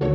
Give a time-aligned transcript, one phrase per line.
[0.00, 0.06] ギ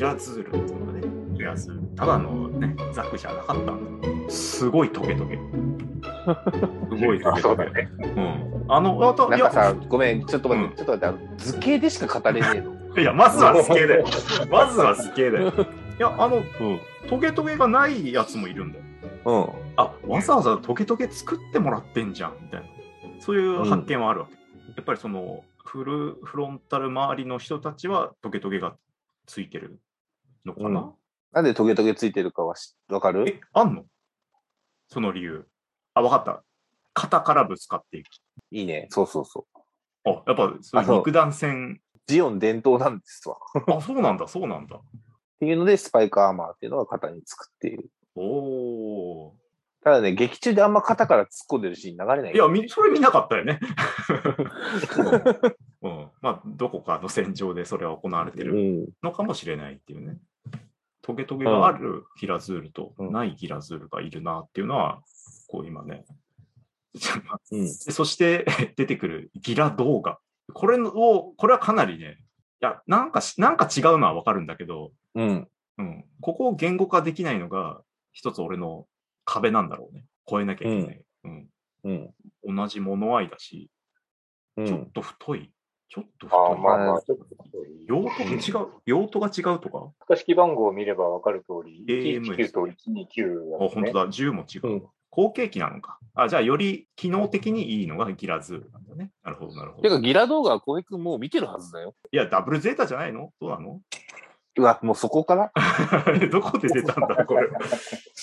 [0.00, 1.02] ラズールっていうのがね、
[1.34, 1.80] ギラズール。
[1.96, 4.30] ただのね、ザクじゃなかったんだ。
[4.30, 5.36] すごいトゲトゲ。
[6.96, 7.64] すごいトあゲトゲ。
[7.66, 7.90] ね。
[8.00, 8.64] うん。
[8.68, 12.72] あの、あと、なんかさ、ごめん、ちょっと待って、うんちょっと待ってあの、図形でしか語れねえの。
[12.98, 14.06] いや、まずはスケだよ。
[14.50, 15.48] まずはスケだよ。
[15.50, 15.52] い
[15.98, 16.42] や、あの、うん。
[17.10, 18.84] トゲトゲがないやつもいるんだよ。
[19.24, 19.46] うん。
[19.76, 22.66] あ、わざわざトゲトゲ作ってもらってんじゃん、みたいな。
[23.20, 24.34] そういう発見はあるわけ。
[24.34, 24.38] や
[24.80, 28.76] っぱりその、フルフロンタル周りの人たちはトゲトゲが
[29.26, 29.78] ついてる
[30.44, 30.92] のかな、
[31.32, 33.28] なんでトゲトゲついてるかはしわかる？
[33.28, 33.84] え、あんの？
[34.88, 35.46] その理由。
[35.94, 36.42] あ、わかった。
[36.94, 38.08] 肩からぶつかっていく。
[38.50, 38.88] いいね。
[38.90, 39.60] そうそうそう。
[40.08, 41.80] あ、やっぱそ肉弾戦。
[42.06, 43.36] ジオン伝統なんですわ。
[43.36, 44.80] っあ、そうなんだ、そうなんだ。
[45.38, 47.84] ていうので、スパイクアーマーっていうのが肩につくっていう。
[48.16, 48.79] おー。
[49.82, 52.34] ただね、劇中であんま肩から突っ込んでるシーン流れない。
[52.34, 53.60] いや、みそれ見なかったよね。
[55.82, 58.88] うん、まあ、どこかの戦場でそれは行われてるうん。
[59.02, 60.18] のかもしれないっていうね。
[61.00, 65.02] トゲトゲがあるギラズールとうんないギラズールがいるなっていうのは、
[65.48, 66.04] こう今ね。
[67.50, 67.64] うん。
[67.64, 68.44] でそして
[68.76, 70.20] 出てくるギラ動画。
[70.52, 72.18] これを、これはかなりね、
[72.60, 75.48] いや、なんかし、なんか違うのはわかるんだけど、うん。
[75.78, 77.80] うん、ここを言語化できないのが、
[78.12, 78.86] 一つ俺の
[79.32, 80.04] 壁なんだろうね。
[80.28, 81.02] 超えなきゃいけない。
[81.24, 81.48] うん
[81.84, 81.92] う
[82.52, 82.56] ん。
[82.56, 83.70] 同じ物合いだし、
[84.56, 84.90] うんちょっ。
[84.92, 85.52] と太い。
[85.88, 86.64] ちょっとああ、太い。
[86.64, 88.08] まあまあ、ちょっとそういう用途
[88.52, 88.68] が違う。
[88.86, 89.92] 用途が違うとか？
[90.08, 93.70] 型式番号を見ればわかる通り、AMS 119と129あ、だね。
[93.74, 94.06] 本当だ。
[94.08, 94.66] 10も違う。
[94.66, 95.98] うん後継機なのか。
[96.14, 99.10] あ、じゃあより機能的にいいのがギラズールなんだね。
[99.24, 99.82] なるほど、なるほど。
[99.82, 101.96] てか、ギラ動画は小平君もう見てるはずだよ。
[102.12, 103.32] いや、ダブルゼータじゃないの？
[103.40, 103.80] どうなの？
[104.56, 105.52] うわ、もうそこから？
[106.30, 107.46] どこで出たんだ、 これ。
[107.46, 107.50] い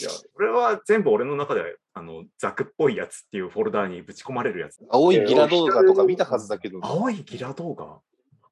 [0.03, 4.85] や、これは全部俺の中では、あの、ザクっぽいやつっていうフォルダーにぶち込まれるやつ。
[4.89, 7.99] 青いギラ動画とか見たはずだけど、青いギラ動画？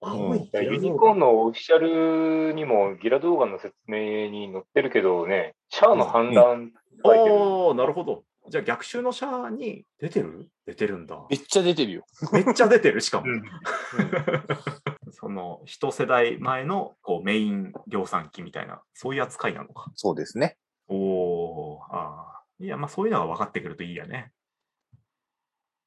[0.01, 0.73] 青いギラ動画？
[0.73, 6.71] ユニコーンのオフィシャルにもギラ動画の説明に載ってるけどね、シャアの反乱
[7.03, 7.35] 書いてる。
[7.35, 8.23] ああ、なるほど。
[8.47, 10.47] じゃあ逆襲のシャアに出てる？
[10.65, 11.19] 出てるんだ。
[11.29, 12.05] めっちゃ出てるよ。
[12.31, 13.25] めっちゃ出てる、しかも。
[13.27, 13.43] うん
[15.15, 19.91] その一世代前のこうメイン量産機みたいな、そういう扱いなのか。
[19.95, 20.57] そうですね。
[20.87, 22.41] おお、ああ。
[22.59, 24.31] いや、まあそういうのが分かってくるといいやね。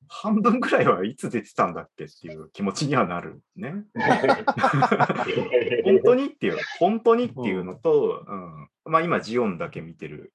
[0.08, 3.74] 半分ぐらいはいつ出てたんだっけっていう気持ちにはなるね。
[5.84, 8.70] 本当にっていう、本当にっていうのと、うん。
[8.90, 10.32] まあ今、ジオンだけ見てる、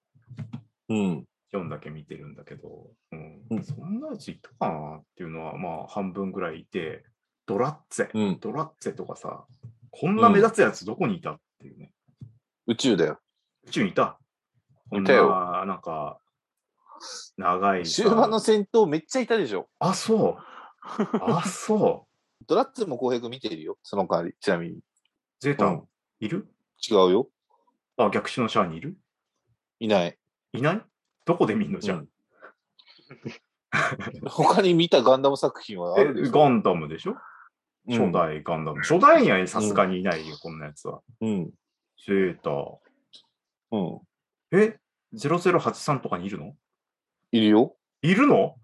[0.89, 1.25] うん。
[1.49, 7.03] ジオンだけ見てるんだけど、うんうんそんなやついたかなっていうのは、まあ半分ぐらいいて、
[7.45, 8.39] ドラッツェ、うん。
[8.39, 9.45] ドラッツェとかさ、
[9.91, 11.91] こんな目立つやつどこにいたっていうね。
[12.67, 13.19] 宇宙だよ。
[13.67, 14.19] 宇宙にいた。
[14.89, 16.19] こんいたよな、なんか、
[17.37, 18.03] 長いさ。
[18.03, 19.67] 終盤の戦闘めっちゃいたでしょ。
[19.79, 20.43] あ、そう。
[21.21, 22.13] あ、そう。
[22.47, 23.77] ドラッツも小平君見てるよ。
[23.83, 24.79] その代わり、ちなみに。
[25.39, 25.87] ゼータ、うん
[26.19, 26.47] いる？
[26.89, 27.29] 違うよ。
[27.97, 28.97] あ、逆襲のシャアにいる？
[29.79, 30.17] いない。
[30.53, 30.81] いない？
[31.25, 31.99] どこで見んのじゃん。
[31.99, 32.09] うん
[34.29, 37.11] 他に見たガンダム作品はあるでしょえガンダムでしょ？
[37.11, 37.17] うん
[37.87, 38.81] 初代ガンダム。
[38.81, 41.01] 初代にはさすがにいないよ、こんなやつは。
[41.21, 41.51] うん。
[42.05, 42.79] ゼータ。
[43.71, 43.99] うん。
[44.51, 44.77] え
[45.15, 46.55] ?0083 とかにいるの？
[47.31, 47.75] いるよ。
[48.01, 48.55] いるの、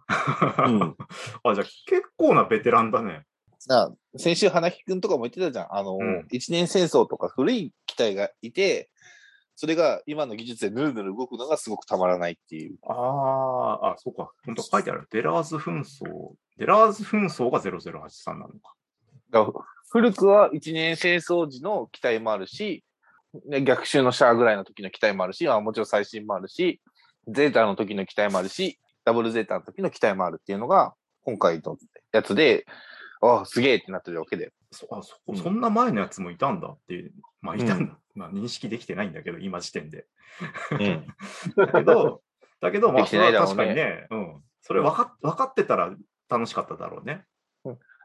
[0.67, 0.95] うん。
[1.43, 3.25] あ、じゃあ結構なベテランだね。
[3.67, 5.75] な先週、花木くんとかも言ってたじゃん。
[5.75, 8.89] あの、うん一年戦争とか古い機体がいて、
[9.55, 12.77] それが今の技術でぬるぬる動くのがすごくたまらないっていう。
[12.83, 14.31] ああ、あ、そうか。
[14.45, 15.07] 本当書いてある。
[15.11, 16.33] デラーズ紛争。
[16.57, 18.75] デラーズ紛争が0083なのか。
[19.91, 22.83] 古くは一年戦争時の機体もあるし、
[23.47, 26.81] ね、逆襲のシャアぐらいの時の機体もあるし、まあ、もちろん最新もあるし、
[27.27, 30.93] ゼータの時の機体もあるし、ダブルゼータの時の機体もあるっていうのが、
[31.25, 31.77] 今回の
[32.11, 32.65] やつで、
[33.21, 34.51] ああ、すげえってなってるわけで。
[34.71, 37.11] そあそうんそんな前のやつもいたんだっていう。
[37.41, 37.97] まあ、いたんだ。
[38.15, 40.05] まあ、認識できてないんだけど、今時点で。
[40.71, 41.07] うん。
[41.55, 42.21] だけど、
[42.61, 44.43] だけど、まあ、確かにね、うん。
[44.61, 45.95] それ分か分かってたら
[46.29, 47.25] 楽しかっただろうね。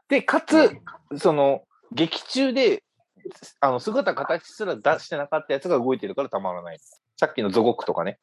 [0.09, 0.77] で、かつ、
[1.17, 2.83] その、劇中で、
[3.59, 6.79] あの、姿形すら出してなかったやつが動いてるからたまらない。
[7.17, 8.19] さっきのゾゴックとかね。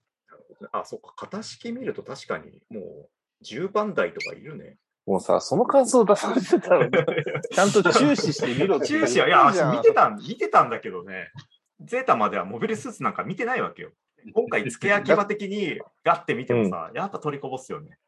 [0.73, 1.15] あ、そっか。
[1.17, 3.09] 型式見ると確かに、もう、
[3.45, 4.77] 10番台とかいるね。
[5.07, 6.89] もうさ、その感想出されてたら、
[7.53, 11.33] ちゃんと注視してみろって注視は、いや、見てたん、見てたんだけどね、
[11.81, 13.91] ゼータまではモビルスーツなんか見てないわけよ。
[14.33, 17.99] 今回、付け焼き場的にガッて見てもさ、やっぱ取りこぼすよね。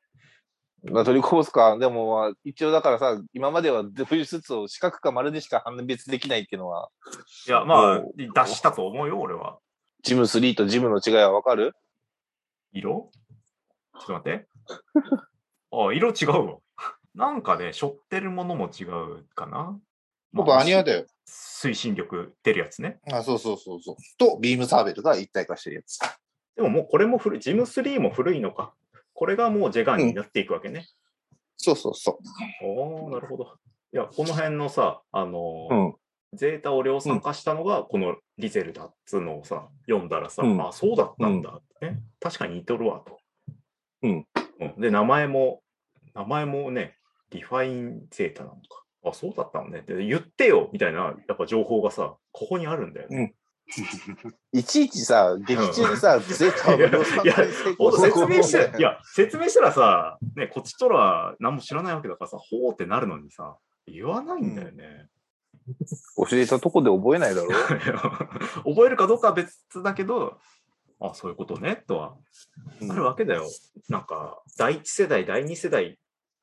[0.91, 1.79] まあ、取りこぼすか。
[1.79, 6.91] でも、まあ、一応だからさ、今まではフルスーツを四角か丸でしか判別できないっていうのは、
[7.49, 9.59] いや、まあお、出したと思うよ、俺は。
[10.03, 11.75] ジム3とジムの違いはわかる？
[12.73, 13.11] 色？
[13.99, 14.47] ちょっと待って。
[15.73, 16.59] あ、色違うわ。
[17.15, 19.79] なんかね、背負ってるものも違うかな。
[20.33, 21.07] 僕、アニアだよ。
[21.27, 22.99] 推進力出るやつね。
[23.11, 23.97] あ、そうそうそうそう。
[24.19, 25.99] と、ビームサーベルが一体化してるやつ。
[26.57, 28.75] でももうこれも古い、ジム3も古いのか。
[29.15, 30.87] これがもうジェガンになっていくわけね。
[31.57, 32.19] そうそうそ
[32.63, 33.55] おおなるほど。
[33.93, 35.75] いや、この辺のさ、あのう。
[35.75, 35.95] うん。
[36.37, 42.03] ゼータを量産化したのが、このリゼルだっつうのをさ、読んだらさ、うんあ、そうだったんだってね。
[42.21, 43.19] 確かに似とるわと。
[44.03, 44.27] うん
[44.61, 44.81] うん。
[44.81, 45.63] で、名前も、
[46.15, 46.97] 名前もね、
[47.31, 48.85] リファインゼータなのか。
[49.05, 49.83] あ、そうだったのね。
[49.83, 53.35] で、言ってよみたいな、やっぱ情報がさ、ここにあるんだよね。
[54.53, 63.57] いちいちさ、劇中でさ、ゼータを説明して、いや、や、説明したらさ、ね、こっちとら何も知らないわけだからさ、ほーってなるのにさ、
[63.87, 65.09] 言わないんだよね。
[66.17, 67.99] 教えたとこで覚えないだろいや
[68.65, 70.39] 覚えるかどうかは別だけど、
[71.01, 72.17] あ、そういうことね、とは
[72.81, 73.49] うんあるわけだよ。
[73.89, 75.99] なんか、第一世代、第二世代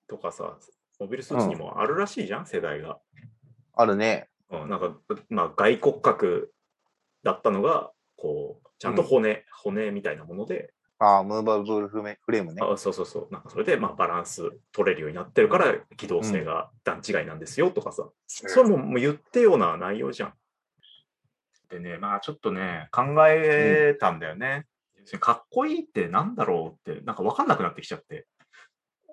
[0.08, 0.58] とかさ、
[1.00, 3.00] モビルスーツにもあるらしいじゃん、世代が。
[3.74, 4.30] あるね。
[4.50, 4.98] うん、なんか、
[5.30, 6.54] まあ、外骨格
[7.24, 10.74] だったのが、こう、ちゃんと骨、骨みたいなもので、
[11.04, 12.62] ああ、ムーバブルフレフレームね。
[12.64, 20.34] あそうそうそう、なんかそれで、まあ、バランス取れるようになってるから、機動性が段違いなんですよとかさ、それももう言ってような内容じゃん。
[21.70, 24.68] でね、まあちょっとね、考えたんだよね。
[25.20, 28.28] かっこいいってなんだろうって、なんか分かんなくなってきちゃって。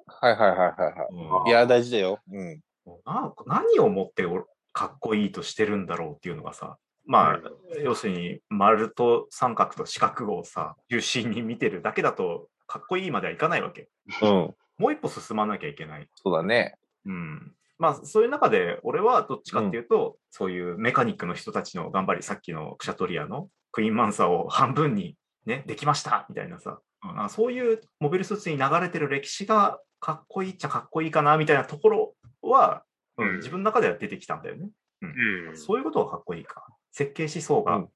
[0.07, 1.51] はいはいはいはいはうんい。
[1.51, 2.21] いや、大事だよ。
[2.31, 2.61] うん。
[3.07, 6.79] な何をもっておかっこいいとしてるんだろうっていうのがさ、
[7.09, 7.41] まあ、
[7.83, 13.89] 要するに丸と三角と四角をさ、中心に見てるだけだと、かっこいいまではいかないわけ。
[14.23, 14.55] うん。
[14.79, 16.07] もう一歩進まなきゃいけない。
[16.15, 16.77] そうだね。
[17.07, 17.53] うん。
[17.79, 25.17] まあ、そういう中で、俺はどっちかっていうと、そういうメカニックの人たちの頑張り、さっきのクシャトリアのクイーンマンサーを半分に
[25.49, 32.83] ね、できましたみたいなさ、うんあそういうモビルスーツに流れてる歴史がかっこいいっちゃかっこいいかなみたいなところは、
[33.17, 34.69] うんうん自分の中では出てきたんだよね。
[35.03, 35.57] うん。
[35.57, 36.65] そういうことがかっこいいか。
[36.99, 37.89] 設計思想がうん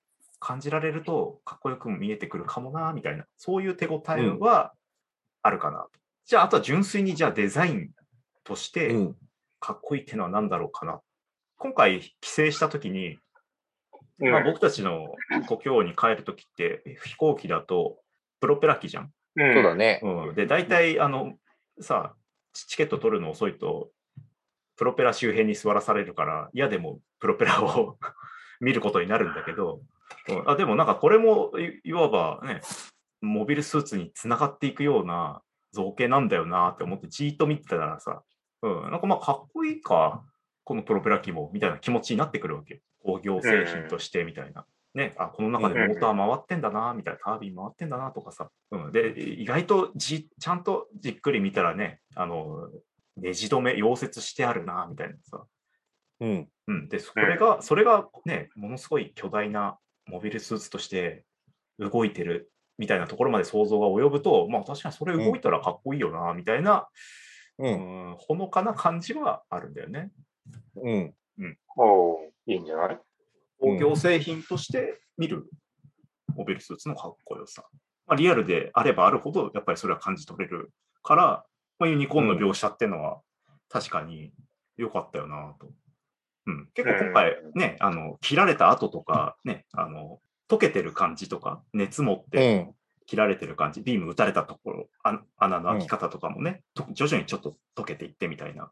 [0.44, 4.72] 感じられるとかっこよくも見えてくるかもな、みたいな、そういう手応えは
[5.40, 5.87] あるかな。
[6.26, 7.90] じゃあ、あとは純粋にじゃあデザイン
[8.43, 9.16] として、うん。
[9.60, 11.00] かっこいいっていうのは何だろうかな。
[11.58, 13.19] 今回帰省した時に、
[14.19, 15.14] うんまあ、僕たちの
[15.46, 17.99] 故郷に帰る時って飛行機だと
[18.40, 19.12] プロペラ機じゃん。
[19.37, 20.00] うんそうだね。
[20.02, 21.34] うん、で大体あの
[21.81, 22.14] さ
[22.52, 23.90] チチケット取るの遅いと
[24.76, 27.96] プロペラ周辺に座らされるから嫌でもプロペラを
[28.62, 29.81] 見ることになるんだけど、
[30.29, 30.50] うん。
[30.50, 32.61] あでもなんかこれもいいわばね
[33.20, 35.43] モビルスーツにつながっていくような
[35.73, 38.23] 造形なんだよなって思ってじーっと見てたらさ、
[38.62, 40.23] うん、なんかまあかっこいいか
[40.64, 44.64] このプロペラ機もみたいな気持ちになってくるわけ工業製品としてみたいな。
[44.94, 52.69] ね、あこの中でモーター回ってんだな、みたいな、タービン回ってんだなとかさ、うん、で、意外とじちゃんとじっくり見たらね、あの、
[53.17, 55.47] ネジ止め、溶接してあるな、みたいなさ、
[56.22, 56.48] うん。
[56.69, 61.24] うん、で、それが、それがね、ものすごい巨大なモビルスーツとして
[61.78, 66.88] 動いてるみたいなところまで想像が及ぶと、まあ確かにそれ動いたらかっこいいよな、みたいな、
[67.58, 67.66] う。
[67.66, 70.12] うんん、ほのかな感じはあるんだよね。
[70.76, 71.14] うん。
[71.76, 72.98] おーいいんじゃない？
[73.60, 75.48] 工業製品として見る
[76.34, 77.64] モビルスーツのかっこよさ。
[78.06, 80.72] まあ、リアルであればあるほど、やっぱりそれは感じ取れる
[81.02, 81.46] から、
[81.78, 83.20] まあ、ユニコーンの描写っていうのは
[83.68, 84.32] 確かに
[84.76, 85.70] 良かったよなと。
[86.46, 92.75] うん、結構今回ね、あの、切られた後とか、ね、あの、溶けてる感じとか、熱持っうてん。
[93.06, 98.70] 切られてる感じ、ビーム打たれたところ、あ穴の開き方とかもね、と徐々にちょっと溶けていってみたいな、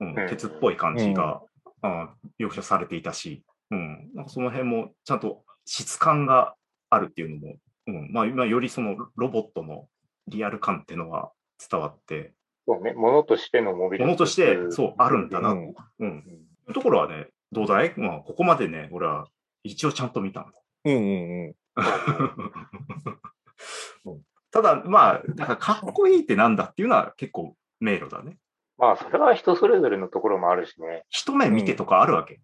[0.00, 1.42] うんうん鉄っぽい感じが、
[1.82, 6.54] あ描写されていたし、うん、なんかその辺もちゃんと質感が
[6.90, 7.56] あるっていうのも、
[7.86, 8.12] うん。
[8.12, 9.88] まあ、今よりそのロボットの
[10.28, 11.30] リアル感っていうのが
[11.70, 12.32] 伝わって、
[12.66, 15.74] そうね、ものとしてのモビルものとしてそうあるんだな、うん。
[15.98, 16.24] うん、
[16.72, 19.26] ところはね、どうだい、まあ、ここまでね、俺は
[19.62, 20.52] 一応ちゃんと見たんだ。
[20.84, 21.04] うんうんう
[21.50, 21.54] ん。
[24.04, 24.22] うん
[24.54, 28.36] ただ、まあ、だからかっこいいってなんだっていうのは結構迷路だね。
[28.78, 31.02] まあ、それは人それぞれのところもあるしね。
[31.08, 32.40] 一目見てとかあるわけ。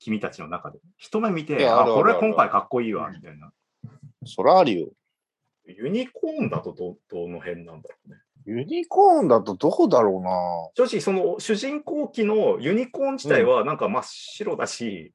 [0.00, 0.80] 君たちの中で。
[0.98, 3.50] 一目見いて、あ、これやあるあるある今回かっこいいわ、みたいな。
[4.26, 4.88] そらあるよ。
[5.64, 8.16] ユニコーンだとどどの辺なんだろうね。
[8.50, 10.30] ユニコーンだとどこだろうな
[10.74, 15.14] 正直、その主人公機のユニコーン自体はなんか真っ白だし、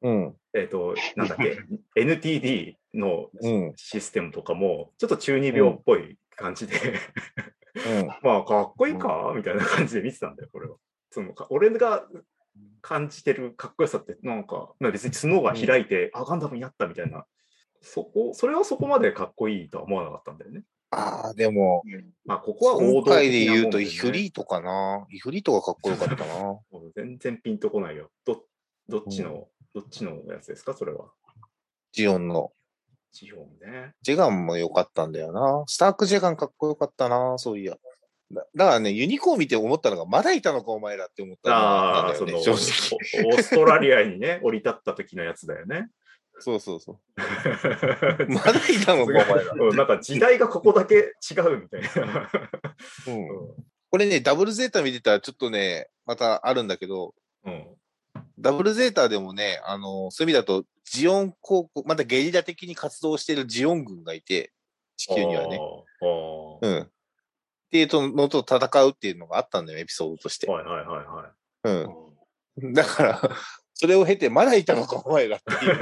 [0.00, 0.34] うん。
[0.54, 1.58] えっ、と、なんだっけ、
[2.00, 3.72] NTD のうん。
[3.76, 6.74] システムとかも、ちょっと中二病っぽい感じで、
[7.74, 8.06] うん。
[8.22, 10.76] まあ、かっこいいか、みたいな感じで見てたんだよ、これは。
[11.10, 12.06] そのか俺が
[12.80, 17.26] 感じてるかっこよさって、なんか、まあ別に角が開いて、あ、ガンダムになったみたいな、
[17.82, 20.62] そこ、それはそこまでかっこいいとは思わなかったんだよね。
[20.90, 21.82] ああ、でも、
[22.24, 25.06] まあ、ここは王今道的な回で言うとイフリートかな。
[25.10, 26.58] イフリートがかっこよかったな。
[26.94, 28.10] 全然ピンとこないよ。
[28.24, 28.44] ど
[28.88, 31.10] どっちの、どっちのやつですか、それは。
[31.92, 32.52] ジオンの。
[33.12, 33.94] 地方ね。
[34.02, 35.64] ジェガンも良かったんだよな。
[35.66, 37.76] スタークジェガンかっこよかったな、そういや。
[38.30, 43.24] だだからね、ユニコーン見て思ったのが、まだいたのか、お前らって思ったのああ、その、正直。
[43.26, 45.88] おオーストラリアにね、降り立った時のやつだよね。
[46.40, 46.98] そうそうそう。
[48.28, 49.52] まだいたのか、お前ら。
[49.52, 52.30] うんなんか時代がここだけ違うみたいな。
[53.06, 57.14] うんこれね、ダブルゼータ見てたらちょっとね、またあるんだけど、
[57.44, 57.66] うん。
[58.38, 64.52] ダブルゼータでもね、あの、そういう意味だと、ジオン高校、またゲリラ的に活動しているジオン軍がいて、
[64.96, 65.58] 地球にはね。
[65.58, 66.58] あー。
[66.60, 66.82] うん。
[66.82, 66.88] っ
[67.70, 70.46] ていうのと戦うっていうのがあったんだよ、エピソードとして。
[70.46, 72.62] はいはいはいはい。
[72.62, 72.72] うん。
[72.74, 73.20] だから、
[73.80, 75.74] それを経て、まだいたのか、お前らっていう。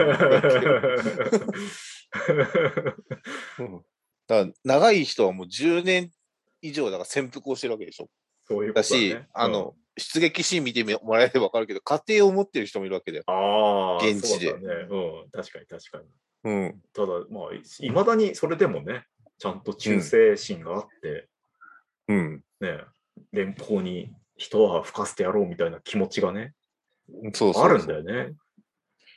[3.58, 3.84] う ん
[4.26, 6.10] だから長い人はもう10年
[6.60, 8.10] 以上だから潜伏をしてるわけでしょ。
[8.44, 9.26] そういうことだだし、ね。
[9.32, 13.24] あの、出撃シーン見てもらえればわかるけど、家庭を持ってる人もいるわけだよ。
[13.26, 13.38] うん、あ
[13.94, 14.86] あ、現地でそうだね。
[14.90, 16.04] うん、確かに確かに。
[16.44, 16.82] うん。
[16.92, 19.06] ただ、まあ、いまだにそれでもね、
[19.38, 21.28] ちゃんと忠誠心があって、
[22.08, 22.44] うん。
[22.60, 22.80] ね、
[23.32, 26.52] 連邦に一泡吹かせてやろうみたいな気持ちがね、
[27.32, 28.34] そうそうあるんだよね。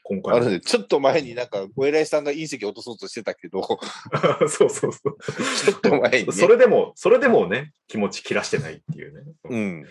[0.04, 0.60] 今回もあるね。
[0.60, 3.62] ちょっと前になんか、お偉いさんが隕石落とそうとしてたけど、
[4.50, 5.18] そうそうそう。
[5.64, 6.32] ちょっと前にね。
[6.32, 9.34] それでも、それでもね、気持ち切らしてないっていうね。
[9.44, 9.88] うん。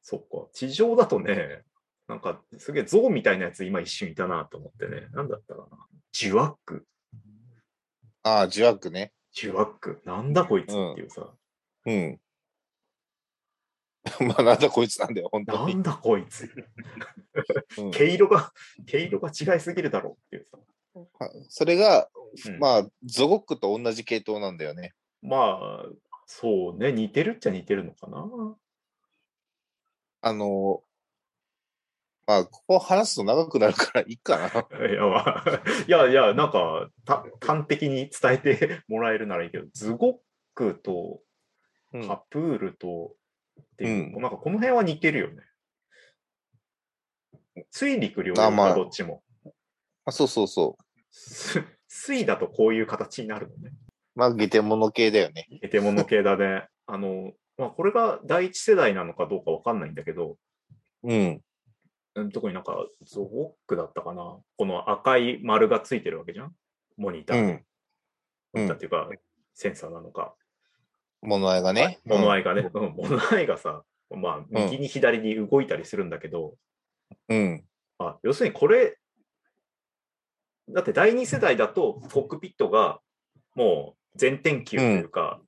[0.00, 0.48] そっか。
[0.52, 1.62] 地上だとね、
[2.08, 5.08] なんかすげえ象みたいなやつ今一瞬いたなと思ってね。
[5.12, 5.86] なんだったかな。
[6.12, 6.86] ジュワック。
[8.22, 9.12] ああ、ジュワックね。
[9.32, 10.00] ジュワック。
[10.06, 11.28] なんだこいつっていうさ。
[11.84, 12.20] うん。
[14.26, 15.74] まあ、なんだこいつなんだよ、本当に。
[15.74, 16.50] なんだこいつ。
[17.78, 18.52] うん毛色が、
[18.86, 20.58] 毛色が違いすぎるだろうっていうさ。
[21.48, 22.08] それが、
[22.46, 24.94] うんまあ、ゾゴックと同じ系統なんだよね。
[25.22, 25.86] まあ、
[26.26, 26.92] そうね。
[26.92, 28.56] 似てるっちゃ似てるのかな。
[30.20, 30.82] あの、
[32.26, 34.48] まあ、ここ話すと長くなるからいいかな。
[34.86, 40.16] いや、まあ、いやいや、なんか、た端的に伝えてもらえるならいいけど、ズゴッ
[40.54, 41.22] クと
[41.92, 43.14] うんカプールと、
[43.60, 45.42] っていう、うんなんかこの辺は似てるよね。
[47.70, 49.22] 水陸両用か、あまあどっちも。
[50.04, 50.84] あそうそうそう。
[51.10, 53.72] す水だとこういう形になるのね。
[54.14, 55.46] まあ、ゲテモノ系だよね。
[55.62, 56.66] エテモノ系だね。
[56.86, 60.36] あの、まあ、これが第一世代なのかどうかわかんないんだけど、
[61.02, 61.42] うん。
[62.14, 64.40] うん特になんか、ゾゴックだったかな。
[64.56, 66.56] この赤い丸がついてるわけじゃん
[66.96, 67.52] モニターで。
[67.52, 67.66] うん。
[68.54, 69.08] モニターっていうか、
[69.54, 70.34] センサーなのか。
[71.22, 71.98] 物合いがね。
[72.04, 76.54] 物合いがね、うん、物合いがさ、まあ、右に左に動いたりするんだけど、
[77.28, 77.64] うん。
[77.98, 78.96] あ要するにこれ、
[80.68, 83.00] だって第二世代だと、コックピットが
[83.54, 85.40] もう全天球というか、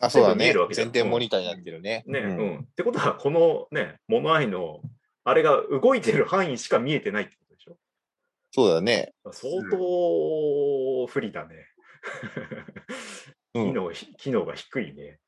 [0.00, 0.74] あ、そうだね全部見えるわけ。
[0.74, 2.04] じゃん全点モニターになってるね。
[2.06, 2.58] ね、ううんん。
[2.60, 4.80] ってことは、このね、物合いの、
[5.24, 7.76] あれが動いてる範囲しか見えてないってことでしょ？
[8.52, 9.12] そうだね。
[9.30, 11.66] 相当不利だね。
[13.58, 13.72] うん。
[13.72, 15.18] 機能ひ機能が低いね。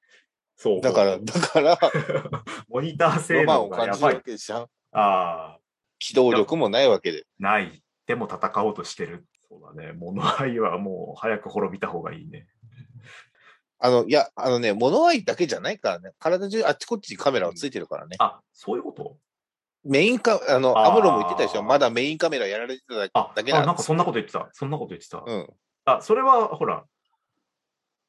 [0.57, 0.81] そう。
[0.81, 1.79] だから、だから、
[2.69, 4.21] モニター性能がやばい。
[4.23, 4.63] けじゃん。
[4.63, 5.59] ああ、
[5.99, 7.25] 機動力もないわけで。
[7.39, 7.83] ない。
[8.07, 9.27] でも戦おうとしてる。
[9.49, 9.93] そうだね。
[9.93, 12.47] 物合いはもう早く滅びた方がいいね。
[13.79, 16.13] あの、いや、あのね、物合いだけじゃないからね。
[16.19, 18.17] 体中あっちこっちにカメラはついてるからね。
[18.19, 19.17] あ、そういうこと？
[19.83, 21.63] メインカ、あの、アムロも言ってたでしょ？
[21.63, 23.09] まだメインカメラやられてただ
[23.43, 24.51] けなんなんかそんなこと言ってた。
[24.53, 25.23] そんなこと言ってた。
[25.27, 25.49] うん。
[25.87, 26.85] あ、それはほら、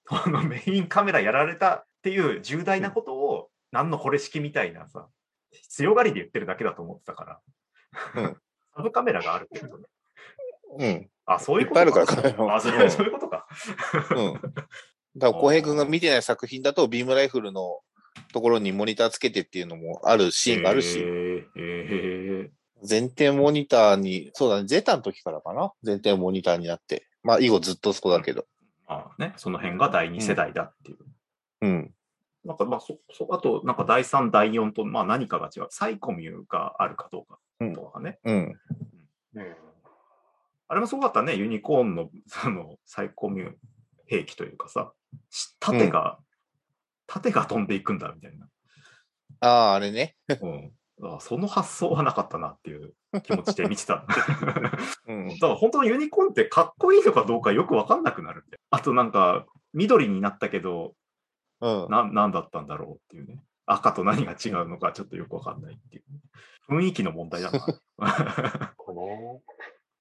[0.09, 5.07] あのメインカメラやられたっていう重大なことを、何のこれ式みたいなさ、
[5.69, 7.41] 強がりで言ってるだけだと思ってたから。
[8.23, 8.37] うん
[8.73, 9.83] サブカメラがあるってことね。
[10.77, 11.09] うん。
[11.25, 13.47] あ、そういういっことぱいあるから、カメラはあ、そういうことか。
[14.15, 14.33] うん。
[14.33, 14.63] だか
[15.17, 17.81] ら、浩平君が見てない作品だと、ビームライフルの
[18.33, 21.03] ところにモニターつけてっていうのもあるシーンがあるへし、
[22.89, 25.73] 前提モニターに、そうだね、ゼータの時からかな？
[25.83, 27.07] 前提モニターになって。
[27.23, 28.45] まあ、以後ずっとそこだけど。
[28.91, 30.97] まあね、その辺が第二世代だっていう。
[31.61, 31.93] うん。
[32.43, 35.67] なんかまあそ、そあと、なんか第3、第4と、まあ何かが違う。
[35.69, 37.39] サイコミュがあるかどうか
[37.73, 38.19] とかね。
[38.23, 38.35] うん。
[39.35, 39.55] うん
[40.67, 43.53] あれもすごかったね、ユニコーンの そのサイコミュ
[44.05, 44.93] 兵器というかさ、
[45.29, 46.17] し盾が、
[47.07, 48.47] 盾が飛んでいくんだみたいな。
[49.41, 50.15] ああ、あれね。
[50.29, 50.71] うん、
[51.03, 54.05] あその発想はなかったなっていう気持ちで見てた。
[55.07, 55.27] うん。
[55.27, 58.45] だから本当のユニコーンってかっこいいのかどうかよくわかんなくなる。
[58.71, 60.95] あとなんか、緑になったけど、
[61.61, 61.87] うん。
[61.89, 63.43] な、なんだったんだろうっていうね。
[63.67, 66.03] 赤と何が違うのかちょっとよくわかんないっていう。
[66.69, 68.73] 雰囲気の問題だな。
[68.77, 69.41] この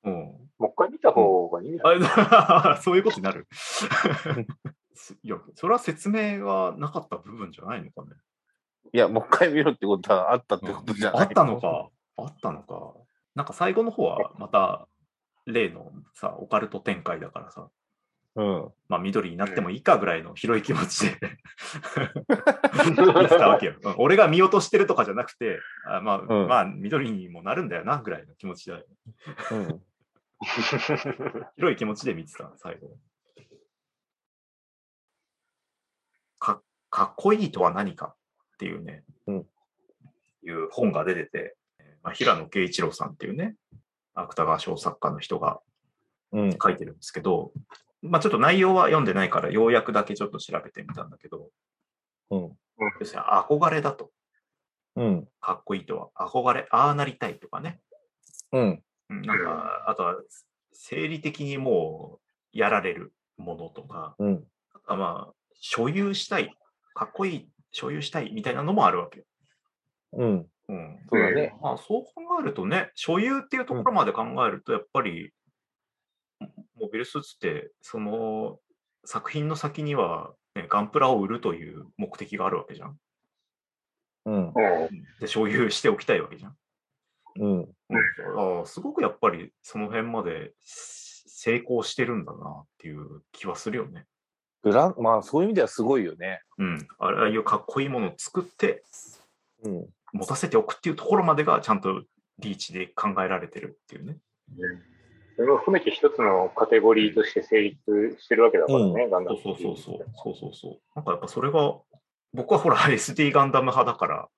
[0.04, 0.14] うん。
[0.58, 1.78] もう一回見た方がいい
[2.82, 3.46] そういうことになる。
[5.22, 8.16] いや、それは説明がなかった部分じゃないのかね。
[8.92, 11.22] いや、もう一回見ろってことはあったってことじゃない？
[11.22, 11.60] あったの。
[11.60, 11.88] か。
[12.16, 12.94] あったのか。
[13.34, 14.88] なんか最後の方はまた
[15.46, 17.70] 例のさ、オカルト展開だからさ、
[18.37, 18.72] うん。
[18.88, 21.18] まあ緑になってもいいかぐらいの広い気持ちで
[22.88, 23.75] 見てたわけよ。
[23.82, 28.84] うん俺が見落としてるとかじゃなくて、あまあ、うんまあ緑にもなるんだよなぐらいの気持ちで、
[29.50, 29.82] うん。
[31.56, 32.96] 広い気持ちで見てた、最後。
[36.38, 38.14] かかっこいいとは何か
[38.54, 39.46] っていうね、うん
[40.42, 41.56] いう本が出てて、
[42.02, 43.56] まあ、平野啓一郎さんっていうね、
[44.14, 45.60] 芥川賞作家の人が
[46.32, 46.56] うん。
[46.62, 47.52] 書いてるんですけど、
[48.02, 51.50] まあちょっと内容は読んでないから、ようやくだけちょっと調べてみたんだけど、
[52.30, 52.40] うん。
[53.00, 54.11] 要するに憧れだと、
[54.97, 55.28] うん。
[55.40, 57.80] かっこいいとは、憧れ、ああなりたいとかね、
[58.52, 58.83] うん。
[59.11, 60.16] うんなんか、あとは
[60.73, 62.21] 生理的にも
[62.54, 64.45] うやられるものとか、うん。
[64.87, 66.54] あまあ、所有したい、
[66.95, 69.25] かっこいい、所有したいみたいなのもあるわけよ。
[70.12, 70.47] うん。
[70.69, 70.99] うん。
[71.11, 71.54] そうだね。
[71.61, 75.33] まあ、そう考えるとね、所有っていうところまで考えると、やっぱり、
[76.80, 78.58] モビルスーツって、その
[79.04, 82.96] 作品の先には、ね、ガンプラを売るという目的があるわけじゃん。
[84.26, 84.46] うん。
[84.49, 84.52] うん
[85.20, 86.56] で、所有しておきたいわけじゃん。
[87.38, 87.58] うん。
[87.60, 87.68] うん、
[88.58, 94.06] ああすごくやっぱりその辺まで成功してるんだなっていう気はするよね。
[94.62, 96.40] ブラン、まあそういう意味ではすごいよね。
[96.58, 96.88] うん。
[96.99, 98.84] ああいうかっこいいものを作って
[99.64, 99.87] うん。
[100.12, 102.02] 持たせておくっていうところまでがちゃんと
[102.40, 104.18] リーチで考えられてるっていうね。
[105.40, 110.06] それを含めて一つのカテゴリーとして成立してるわけだからね、ガンダムそうそうそうそう。
[110.14, 110.78] そうそうそう。
[110.94, 111.78] なんかやっぱそれが、
[112.35, 114.28] 僕はほら SD ガンダム派だから、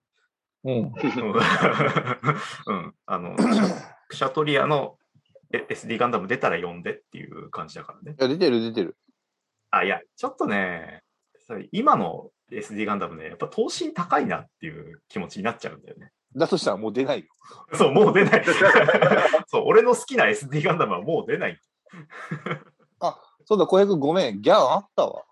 [0.63, 0.75] うん。
[0.75, 3.35] うん うん、あの、
[4.07, 4.97] クシャトリアの
[5.53, 8.17] え SD ガンダム出たら読んでっていう感じだからね。
[8.17, 8.97] いや、出てる出てる。
[9.73, 11.03] あ、いや、ちょっとね、
[11.73, 16.13] 今の SD ガンダムね、やっぱ等身高いなっていう気持ちになっちゃうんだよね。
[16.37, 17.27] だとしたらもう出ないよ。
[17.75, 18.45] そう、もう出ない。
[19.47, 21.61] そう、俺の好きな SD ガンダムはもう出ない。
[23.45, 24.41] そうだ、小平君ごめん。
[24.41, 25.25] ギャンあったわ。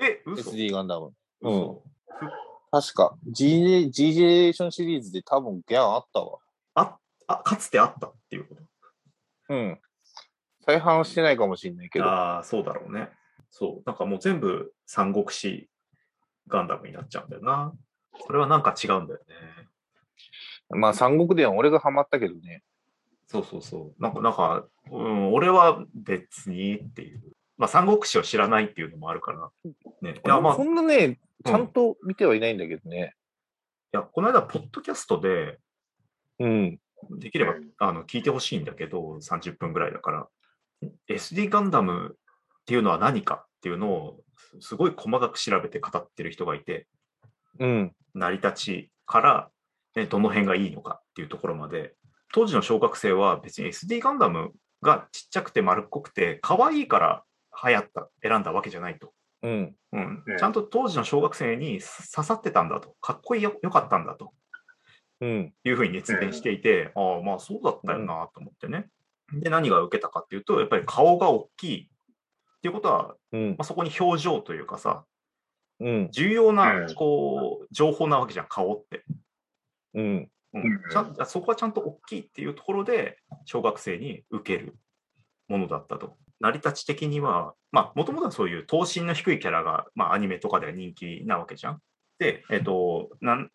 [0.00, 1.12] え、嘘？SD ガンダム。
[1.40, 1.82] うん嘘
[2.70, 3.16] 確か。
[3.26, 6.38] G ジェネレーションシリーズで多分ギャンあったわ。
[6.74, 8.54] あ、あ、かつてあったっていうこ
[9.48, 9.54] と？
[9.54, 9.80] うん。
[10.66, 12.04] 再販してないかもしれないけど。
[12.04, 13.08] ああ、そうだろうね。
[13.50, 13.82] そう。
[13.86, 15.70] なんかもう全部三国志
[16.46, 17.72] ガンダムになっちゃうんだよな。
[18.26, 19.34] それはなんか違うんだよね。
[20.70, 22.62] まあ三国では俺がハマったけどね。
[23.26, 24.02] そうそうそう。
[24.02, 27.20] なんか、なんか、うん、俺は別にっていう。
[27.56, 29.50] まあ三国志を知らないっていうのもあるから。
[30.02, 30.20] ね。
[30.24, 33.14] いや、まあ、そいんなね、ちゃんと見てはいないんだけどね。
[33.92, 35.58] や、この間、ポッドキャストで、
[36.38, 36.80] うん。
[37.18, 40.28] できればうんあの聞いてほしいんだけど、30分ぐらいだから。
[41.08, 44.20] SD ガンダムっていうのは何かっていうのを、
[44.60, 46.86] すごい細かく調べて語ってる人がいて、
[47.58, 47.92] うん。
[48.14, 49.52] 成り立ちから、ね、
[50.06, 51.94] どの辺がいいのかっていうところまで、
[52.32, 57.24] 当時の小学生は別に SD ガンダムがちっちゃくて丸っこくて、可愛いから
[57.64, 59.12] 流行った、選んだわけじゃないと。
[59.42, 59.74] うん。
[59.92, 64.32] うんうんちゃんと当時の小学生に刺さってたんだと、かっこいいよよかったんだと
[65.20, 65.54] うん。
[65.64, 68.88] いうふうに熱弁していて、ああ、まあそうだったよなと思ってね。
[69.32, 73.56] で、何が受けたかっていうと、やっぱり顔が大きいっていうことは、うんま。
[73.60, 75.04] あ、そこに表情というかさ、
[75.80, 76.08] うん。
[76.10, 79.04] 重要なうんこう情報なわけじゃん、顔って。
[79.94, 80.04] うん。
[80.54, 84.76] うんうんちゃんそこはちゃんと大きいっていうところで、小学生に受ける
[85.48, 86.16] ものだったと。
[86.40, 91.82] 成り立ち的には、まあ、もともとはそういう等身の低いキャラが、まあ、アニメとかでは人気なわけじゃん。
[92.18, 93.50] で、えっ、となん、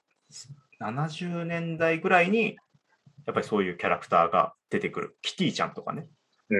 [0.82, 2.58] 70年代ぐらいに、
[3.26, 5.18] やっぱりそういうキャラクターが出てくる。
[5.22, 6.08] キティちゃんとかね。
[6.50, 6.56] う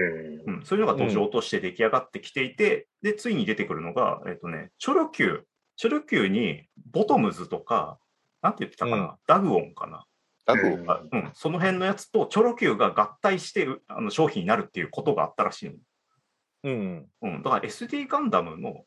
[0.50, 0.54] ん。
[0.56, 5.46] うん、そういうのが土壌として出来上がってきていて、で、ついに出てくるのが、えっ、とね、チョロ Q。
[5.76, 7.98] チョロ Q に、ボトムズとか、
[8.44, 10.04] なんて言ってたかな、うんダグオンかな？
[10.44, 15.76] だと、うんあうん、その辺のやつとチョロ Q が合体してうあの商品になるっていうことがあったらしいの。
[16.64, 17.06] うん。
[17.22, 18.84] うん、だから SD ガンダムの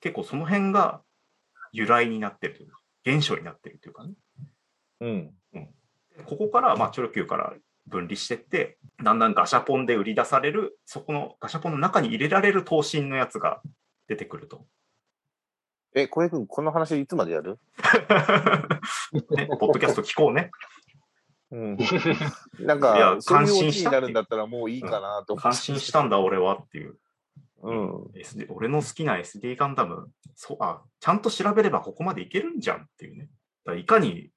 [0.00, 1.02] 結構その辺が
[1.72, 4.14] 由来になってるというか、現象になってるというかね。
[5.00, 5.34] うん。
[6.24, 7.52] ここから、まあ、チョロ Q から
[7.86, 13.60] 分離してって、だんだんガシャポンで売り出される、そこのガシャポンの中に入れられる等身のやつが
[14.08, 14.66] 出てくると。
[15.94, 17.58] え、小平君、この話いつまでやる？
[19.30, 20.50] ね、 ポッドキャスト聞こうね。
[21.52, 21.76] うん。
[22.58, 25.42] なんいか感心したになるんだったらもういいかなと思って。
[25.42, 26.98] 感心したんだ、俺はっていう。
[27.62, 28.04] うん。
[28.14, 33.28] SD 俺の好きな SD ガンダム、そうあ、ちゃんと調べればここまでいけるんじゃんっていうね。
[33.64, 34.30] だいかに、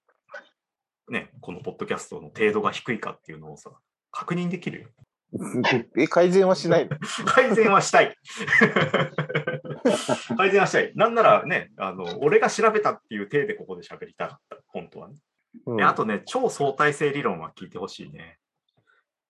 [1.09, 3.71] ね、このポッドキャストの程度が低いかっていうのをさ、
[4.11, 4.89] 確認できるよ。
[5.97, 6.97] え、改善はしないの？
[7.25, 8.15] 改善はしたい。
[10.37, 10.91] 改善はしたい。
[10.95, 14.57] なんならね、あの、俺が調べたっていう体でここで喋りたかった。
[14.67, 15.15] 本当はね。
[15.65, 18.37] うんであとね、超相対性理論は聞いてほしいね。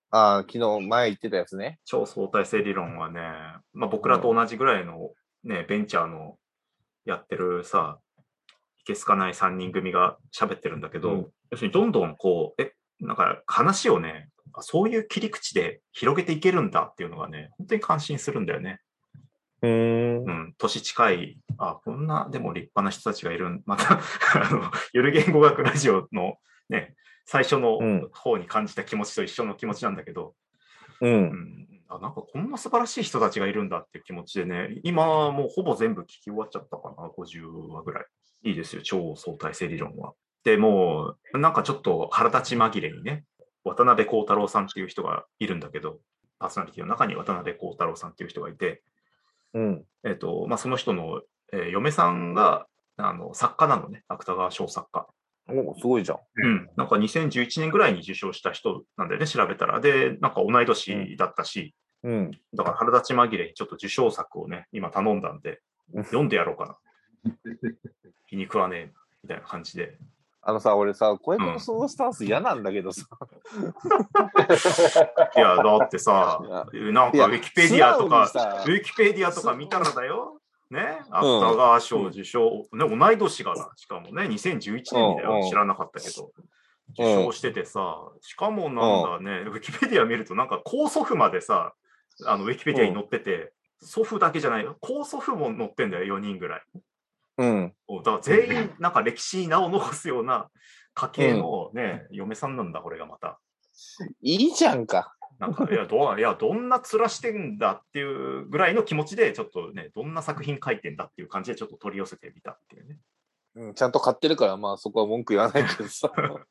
[0.10, 1.80] あー昨日前言ってたやつね。
[1.86, 3.22] 超相対性理論はね、
[3.74, 5.12] まあ、僕らと同じぐらいの、
[5.44, 6.38] ね、ベンチャーの
[7.06, 8.00] やってるさ、
[8.80, 18.80] いけすかない3人組が喋ってるんだけど、うん要するにどんどんこう、え、なんか話をね、あそういう切り口で広げていけるんだっていうのがね、本当に感心するんだよね。
[19.62, 20.30] うーんう。
[20.30, 24.00] ん、年近い、あ、こんな、でも立派な人たちがいるん、また、
[24.36, 26.38] あの、ゆる言語学ラジオの
[26.70, 30.34] ね、最初のうん方に感じた気持ちと一緒の気持ちなんだけど、
[31.02, 31.08] う。
[31.08, 38.06] うんん、あなんかこんな素晴らしい人たちがいるんだっていう気持ちでね、今もうほぼ全部聞き終わっちゃったかな、50話ぐらい。
[38.44, 40.14] いいですよ、超相対性理論は。
[40.44, 43.26] でもう、なんかちょっと腹立ち紛れにね、
[43.68, 46.00] 渡辺幸太郎さんっていう人がいるんだけど、
[46.40, 48.82] パーソナリティの中に渡辺幸太郎さんっていう人がいて、
[49.54, 49.84] うん。
[50.04, 55.08] えっ、と、まあ、その人の、えー嫁さんが、あの、作家なのね、芥川賞作家。
[55.50, 56.18] おすごいじゃん。
[56.36, 56.70] うん。
[56.76, 59.80] なんか2011年ぐらいに受賞した人なんだよね、調べたら。
[59.80, 62.32] で、なんか同い年だったし、うん。
[62.54, 65.62] だから腹立ち紛れにちょっと受賞作をね、今頼んだんで、
[65.94, 66.78] うん読んでやろうかな。
[68.28, 69.98] 気に食わねえ、みたいな感じで。
[70.50, 73.04] あのさ、俺さ、小籔のそのスタンス嫌なんだけどさ。
[75.36, 76.40] いや、だってさ、
[76.72, 78.32] なんかウィキペディアとか、
[78.66, 80.40] ウィキペディアとか見たらだよ。
[80.70, 86.32] ね、芥川賞受賞、ね、同い年がな、しかもね、2011年にだよ、知らなかったけど、
[86.92, 91.74] 受賞しててさ、しかもなんだね、ウィキペディア見ると、なんか高祖父までさ、
[92.26, 96.64] あのウィキペディアに載ってて、祖父だけじゃないよ、高祖父も載ってんだよ、4人ぐらい。
[97.38, 97.74] うん。
[98.04, 100.50] だから全員、なんか歴史に名を残すような
[100.94, 103.40] 家系のね、嫁さんなんだ、これがまた。
[104.22, 105.14] いいじゃんか。
[105.40, 112.98] なんか、いや、どういやどんな面してんだっていうぐらいの気持ちで、ちょっとね、どんな作品書いてんだっていう感じで、ちょっと取り寄せてみたっていうね。
[113.56, 116.12] うん、ちゃんと買ってるから、まあそこは文句言わないけどさ。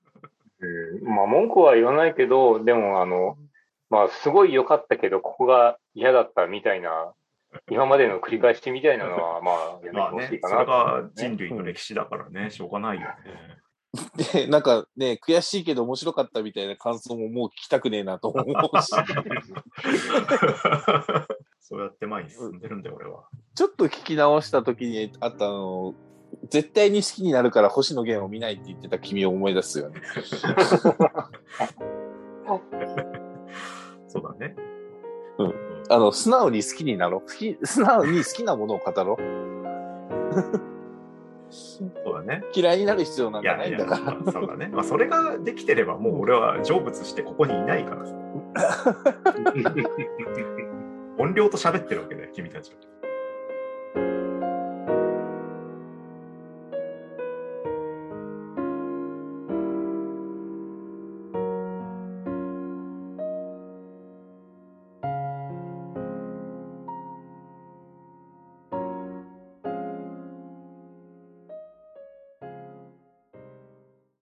[0.58, 3.36] うんまあ、文句は言わないけど、でも、あの、
[3.90, 7.12] まあ、すごい良かったけど、ここが嫌だったみたいな、
[7.70, 13.16] 今までの繰り返しみたいなのは、 まあ、やめてまあねほしい、かそれなと思うが人類の歴史だからね、しょうがないよね。
[14.32, 18.46] で、なんかね、悔しいけど面白かったみたいな感想ももう聞きたくねえなと思う
[18.82, 18.90] し。
[21.60, 23.24] そうやって前に進んでるんだよ、俺は。
[23.54, 25.94] ちょっと聞き直した時にあったあの、
[26.48, 30.00] 絶対に好きになるから星野源を見ないって言ってた君を思い出すよね。
[35.96, 37.26] あの、素直に好きになろう。
[37.26, 39.22] 好き、素直に好きなものを語ろう。
[41.48, 42.42] そうだね。
[42.54, 44.02] 嫌いになる必要なんかないいんだから。
[44.14, 44.68] まあそうだね。
[44.68, 48.14] まあ、それができてれば、もう俺は成仏してここにいないからさ。
[51.18, 52.76] 音量と喋ってるわけだよ、君たちは。